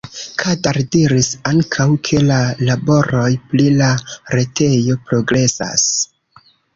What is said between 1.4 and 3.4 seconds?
ankaŭ, ke la laboroj